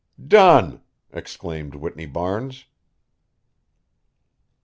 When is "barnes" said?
2.07-2.65